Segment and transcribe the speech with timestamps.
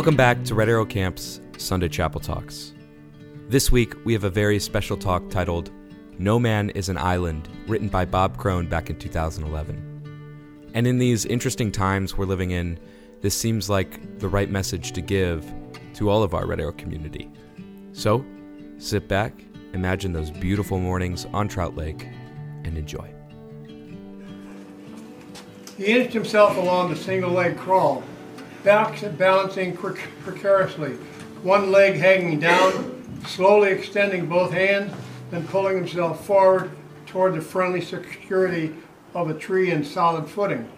[0.00, 2.72] Welcome back to Red Arrow Camp's Sunday Chapel Talks.
[3.50, 5.70] This week, we have a very special talk titled
[6.18, 10.70] No Man is an Island, written by Bob Crone back in 2011.
[10.72, 12.80] And in these interesting times we're living in,
[13.20, 15.44] this seems like the right message to give
[15.96, 17.28] to all of our Red Arrow community.
[17.92, 18.24] So,
[18.78, 19.34] sit back,
[19.74, 22.08] imagine those beautiful mornings on Trout Lake,
[22.64, 23.12] and enjoy.
[25.76, 28.02] He inched himself along the single leg crawl,
[28.62, 30.92] balancing precariously,
[31.42, 34.92] one leg hanging down, slowly extending both hands,
[35.30, 36.70] then pulling himself forward
[37.06, 38.74] toward the friendly security
[39.14, 40.70] of a tree and solid footing.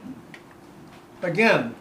[1.23, 1.75] Again,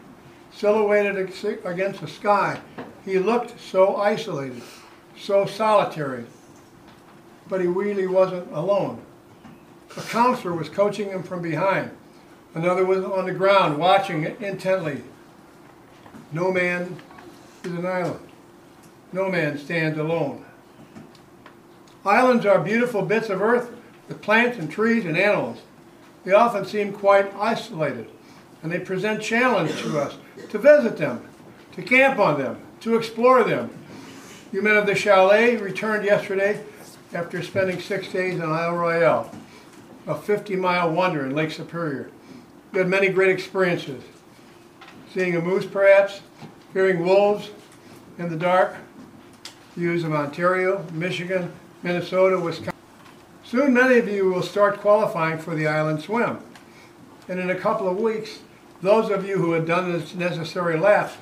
[0.54, 1.18] silhouetted
[1.64, 2.60] against the sky,
[3.06, 4.62] he looked so isolated,
[5.18, 6.26] so solitary,
[7.48, 9.02] but he really wasn't alone.
[9.98, 11.92] A counselor was coaching him from behind.
[12.54, 15.04] Another was on the ground watching intently.
[16.32, 16.98] No man
[17.64, 18.28] is an island.
[19.12, 20.46] No man stands alone.
[22.06, 23.72] Islands are beautiful bits of earth
[24.08, 25.60] with plants and trees and animals.
[26.24, 28.10] They often seem quite isolated,
[28.64, 30.18] and they present challenge to us
[30.50, 31.28] to visit them,
[31.74, 33.70] to camp on them, to explore them.
[34.52, 36.64] You men of the chalet returned yesterday
[37.14, 39.32] after spending six days on Isle Royale,
[40.08, 42.10] a 50 mile wonder in Lake Superior.
[42.72, 44.04] We had many great experiences.
[45.14, 46.22] Seeing a moose, perhaps,
[46.74, 47.50] hearing wolves
[48.18, 48.78] in the dark,
[49.76, 51.52] views of Ontario, Michigan,
[51.84, 52.74] Minnesota, Wisconsin.
[53.44, 56.40] Soon many of you will start qualifying for the island swim.
[57.28, 58.40] And in a couple of weeks,
[58.82, 61.18] those of you who have done the necessary laps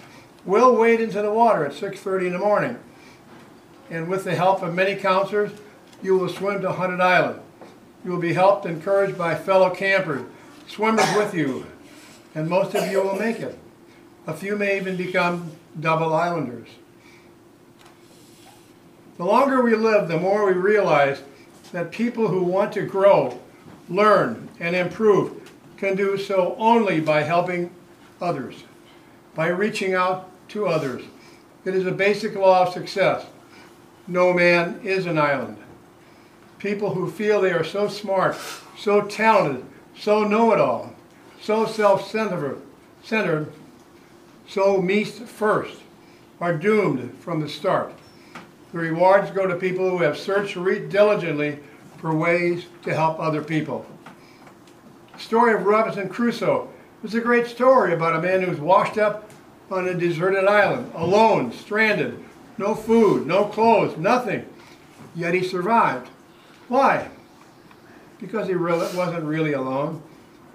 [0.46, 2.78] will wade into the water at 6.30 in the morning.
[3.90, 5.52] And with the help of many counselors,
[6.04, 7.42] you will swim to Hunted Island.
[8.06, 10.30] You will be helped and encouraged by fellow campers
[10.68, 11.66] swimmers with you,
[12.36, 13.58] and most of you will make it.
[14.30, 16.68] A few may even become double islanders.
[19.18, 21.24] The longer we live, the more we realize
[21.72, 23.40] that people who want to grow,
[23.90, 27.72] learn, and improve can do so only by helping
[28.22, 28.66] others,
[29.34, 31.02] by reaching out to others.
[31.66, 33.26] It is a basic law of success.
[34.08, 35.58] No man is an island.
[36.60, 38.38] People who feel they are so smart,
[38.78, 39.66] so talented,
[39.98, 40.94] so know-it-all,
[41.42, 42.62] so self-centered,
[43.02, 43.52] centered,
[44.50, 45.78] so me first,
[46.42, 47.94] are doomed from the start.
[48.72, 50.56] The rewards go to people who have searched
[50.90, 51.60] diligently
[51.98, 53.86] for ways to help other people.
[55.14, 56.70] The story of Robinson Crusoe
[57.02, 59.30] was a great story about a man who was washed up
[59.70, 62.24] on a deserted island, alone, stranded,
[62.58, 64.46] no food, no clothes, nothing.
[65.16, 66.10] Yet he survived.
[66.68, 67.10] Why?
[68.20, 70.04] because he really wasn't really alone.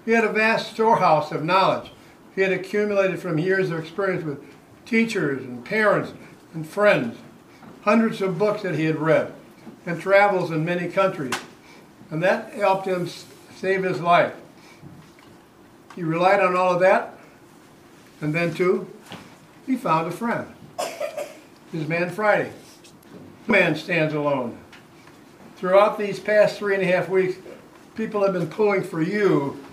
[0.05, 1.91] He had a vast storehouse of knowledge
[2.35, 4.43] he had accumulated from years of experience with
[4.85, 6.13] teachers and parents
[6.53, 7.17] and friends,
[7.83, 9.33] hundreds of books that he had read,
[9.85, 11.33] and travels in many countries.
[12.11, 13.09] And that helped him
[13.55, 14.33] save his life.
[15.95, 17.17] He relied on all of that,
[18.19, 18.87] and then, too,
[19.65, 20.47] he found a friend,
[21.71, 22.51] his man Friday.
[23.47, 24.57] Man stands alone.
[25.55, 27.37] Throughout these past three and a half weeks,
[27.95, 29.63] people have been pulling for you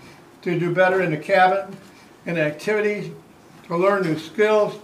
[0.43, 1.75] to do better in the cabin,
[2.25, 3.11] in activities,
[3.67, 4.79] to learn new skills,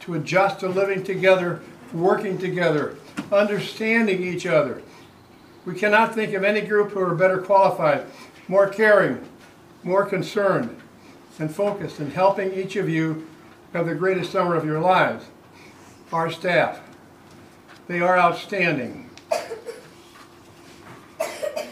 [0.00, 1.60] to adjust to living together,
[1.92, 2.96] working together,
[3.32, 4.82] understanding each other.
[5.64, 8.06] We cannot think of any group who are better qualified,
[8.48, 9.26] more caring,
[9.82, 10.80] more concerned,
[11.38, 13.26] and focused in helping each of you
[13.72, 15.26] have the greatest summer of your lives.
[16.12, 16.80] Our staff.
[17.88, 19.06] They are outstanding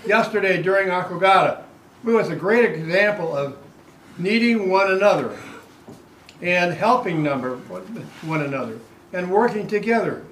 [0.06, 1.62] yesterday during Aquagata,
[2.04, 3.56] it was a great example of
[4.18, 5.36] needing one another
[6.40, 8.78] and helping number one another
[9.12, 10.22] and working together.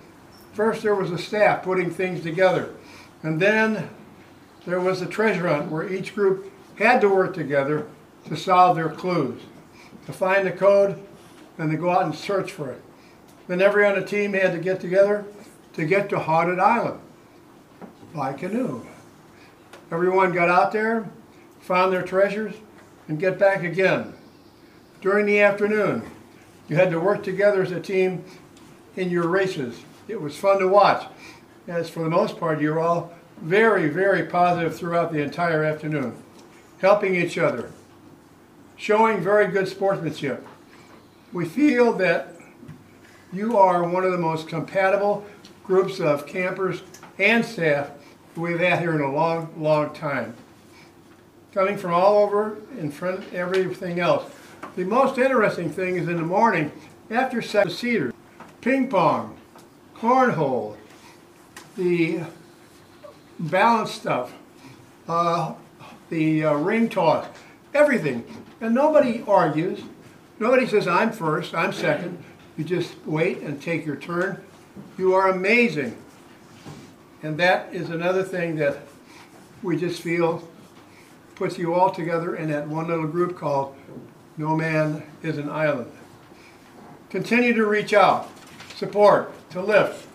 [0.53, 2.75] First there was a staff putting things together
[3.23, 3.89] and then
[4.67, 7.87] there was a treasure hunt where each group had to work together
[8.27, 9.43] to solve their clues,
[10.07, 11.01] to find the code
[11.59, 12.81] and to go out and search for it.
[13.49, 15.25] Then every on team had to get together
[15.75, 17.01] to get to Haunted Island
[18.15, 18.87] by canoe.
[19.91, 21.09] Everyone got out there,
[21.61, 22.55] found their treasures,
[23.09, 24.15] and get back again.
[25.01, 26.03] During the afternoon,
[26.69, 28.25] you had to work together as a team
[28.97, 29.83] in your races.
[30.09, 31.07] It was fun to watch,
[31.67, 36.15] as for the most part, you were all very, very positive throughout the entire afternoon,
[36.81, 37.73] helping each other,
[38.77, 40.47] showing very good sportsmanship.
[41.33, 42.37] We feel that
[43.33, 45.25] you are one of the most compatible
[45.65, 46.83] groups of campers
[47.19, 47.91] and staff
[48.37, 50.35] we've had here in a long, long time.
[51.53, 54.25] Coming from all over in front of everything else.
[54.75, 56.73] The most interesting thing is in the morning,
[57.11, 58.15] After sex, cedar,
[58.63, 59.37] ping pong,
[59.95, 60.77] cornhole,
[61.77, 62.23] the
[63.39, 64.33] balance stuff,
[65.07, 65.53] uh,
[66.09, 67.27] the uh, ring toss,
[67.75, 68.25] everything.
[68.63, 69.83] And nobody argues.
[70.39, 72.23] Nobody says, I'm first, I'm second.
[72.57, 74.43] You just wait and take your turn.
[74.97, 75.99] You are amazing.
[77.23, 78.79] And that is another thing that
[79.63, 80.49] we just feel
[81.43, 83.75] puts you all together in that one little group called
[84.37, 85.91] No Man is an Island.
[87.11, 88.31] Continue to reach out,
[88.77, 90.07] support, to lift,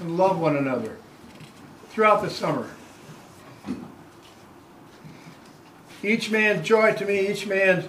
[0.00, 0.96] and love one another
[1.90, 2.70] throughout the summer.
[6.02, 7.86] Each man's joy to me, each man's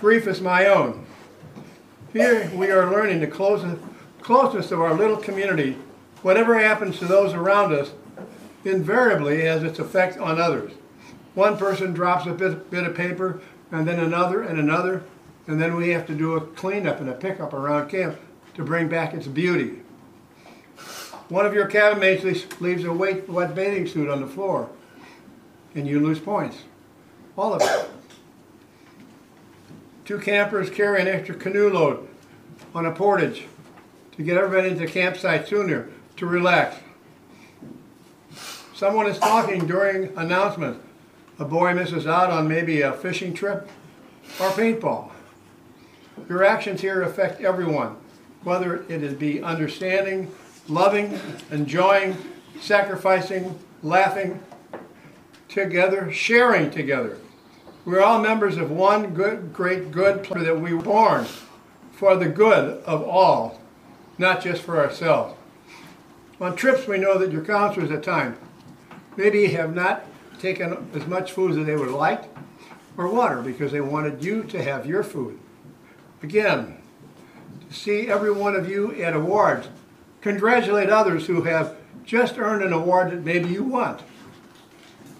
[0.00, 1.04] grief is my own.
[2.14, 5.76] Here we are learning the closeness of our little community.
[6.22, 7.90] Whatever happens to those around us
[8.64, 10.72] invariably has its effect on others.
[11.38, 13.40] One person drops a bit, bit of paper,
[13.70, 15.04] and then another, and another,
[15.46, 18.18] and then we have to do a cleanup and a pickup around camp
[18.54, 19.82] to bring back its beauty.
[21.28, 22.24] One of your cabin mates
[22.60, 24.68] leaves a wet, wet bathing suit on the floor,
[25.76, 26.56] and you lose points.
[27.36, 27.88] All of it.
[30.06, 32.08] Two campers carry an extra canoe load
[32.74, 33.46] on a portage
[34.16, 36.78] to get everybody into the campsite sooner to relax.
[38.74, 40.87] Someone is talking during announcements.
[41.40, 43.68] A boy misses out on maybe a fishing trip
[44.40, 45.10] or paintball.
[46.28, 47.96] Your actions here affect everyone,
[48.42, 50.32] whether it is be understanding,
[50.66, 51.20] loving,
[51.52, 52.16] enjoying,
[52.60, 54.40] sacrificing, laughing
[55.48, 57.18] together, sharing together.
[57.84, 61.26] We're all members of one good, great, good plan that we were born
[61.92, 63.60] for the good of all,
[64.18, 65.34] not just for ourselves.
[66.40, 68.36] On trips, we know that your counselors at times
[69.16, 70.04] maybe have not
[70.40, 72.24] taken as much food as they would like
[72.96, 75.38] or water because they wanted you to have your food.
[76.22, 76.78] Again,
[77.70, 79.68] see every one of you at awards,
[80.20, 84.00] congratulate others who have just earned an award that maybe you want.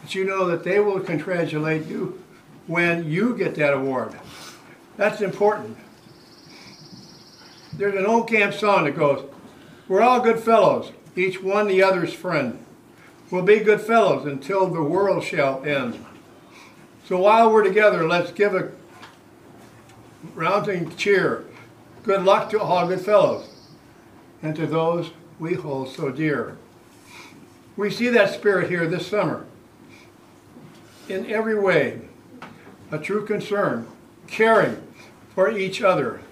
[0.03, 2.23] But you know that they will congratulate you
[2.67, 4.19] when you get that award.
[4.97, 5.77] That's important.
[7.75, 9.25] There's an old camp song that goes,
[9.87, 12.65] We're all good fellows, each one the other's friend.
[13.31, 16.05] We'll be good fellows until the world shall end.
[17.05, 18.71] So while we're together, let's give a
[20.35, 21.45] rounding cheer.
[22.05, 23.51] Good luck to all good fellows
[24.43, 26.57] and to those we hold so dear.
[27.77, 29.47] We see that spirit here this summer
[31.09, 32.01] in every way
[32.91, 33.87] a true concern,
[34.27, 34.83] caring
[35.35, 36.23] for each other.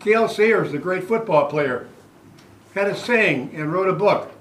[0.00, 1.88] Gale Sayers, the great football player,
[2.74, 4.32] had a saying and wrote a book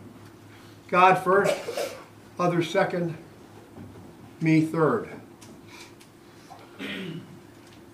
[0.92, 1.58] God first,
[2.38, 3.18] others second,
[4.40, 5.10] me third.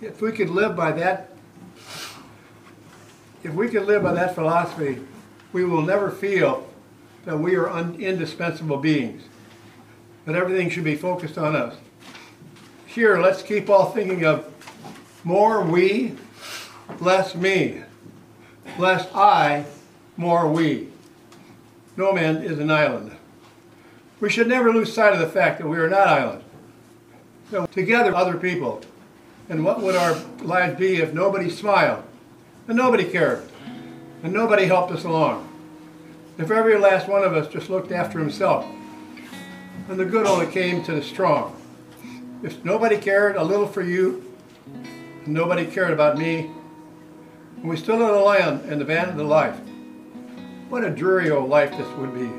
[0.02, 1.32] If we could live by that,
[3.44, 5.02] if we could live by that philosophy,
[5.54, 6.68] we will never feel
[7.24, 9.24] that we are indispensable beings,
[10.26, 11.76] that everything should be focused on us
[12.98, 14.52] here, let's keep all thinking of
[15.24, 16.16] more we,
[17.00, 17.84] less me.
[18.80, 19.66] Less I,
[20.18, 20.88] more we.
[21.98, 23.18] No man is an island.
[24.20, 26.46] We should never lose sight of the fact that we are not islands.
[27.50, 28.82] So together, other people.
[29.50, 32.04] And what would our lives be if nobody smiled
[32.68, 33.50] and nobody cared
[34.22, 35.50] and nobody helped us along?
[36.38, 38.66] If every last one of us just looked after himself
[39.90, 41.56] and the good only came to the strong.
[42.44, 44.24] If nobody cared a little for you,
[45.26, 46.52] and nobody cared about me,
[47.56, 49.58] and we stood on the land in the van of the life,
[50.70, 52.30] what a dreary old life this would be.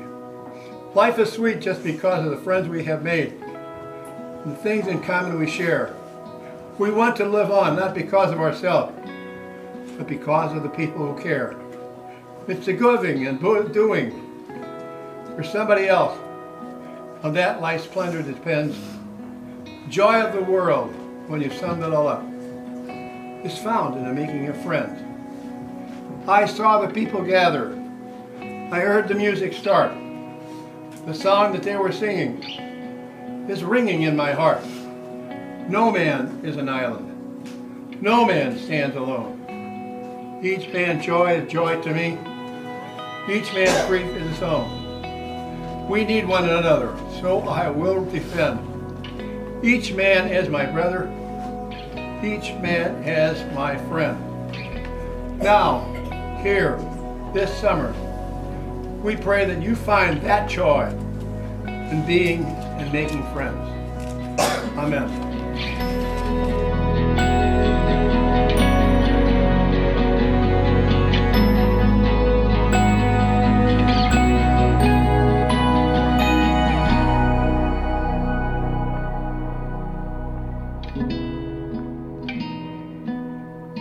[0.93, 3.33] Life is sweet just because of the friends we have made
[4.43, 5.95] and the things in common we share.
[6.77, 8.93] We want to live on not because of ourselves,
[9.97, 11.59] but because of the people who care.
[12.47, 14.11] It's the giving and doing
[15.35, 16.17] for somebody else.
[17.23, 18.77] On that life's splendor depends
[19.89, 20.93] joy of the world,
[21.27, 22.23] when you sum it all up,
[23.43, 25.03] is found in the making of friends.
[26.27, 27.75] I saw the people gather.
[28.71, 29.91] I heard the music start.
[31.07, 32.43] The song that they were singing
[33.49, 34.63] is ringing in my heart.
[35.67, 37.99] No man is an island.
[37.99, 40.39] No man stands alone.
[40.43, 42.19] Each man's joy is joy to me.
[43.27, 45.89] Each man's grief is his own.
[45.89, 51.07] We need one another, so I will defend each man as my brother,
[52.23, 55.39] each man as my friend.
[55.39, 55.85] Now,
[56.43, 56.77] here,
[57.33, 57.95] this summer,
[59.01, 60.87] we pray that you find that joy
[61.65, 63.57] in being and making friends.
[64.77, 65.29] Amen.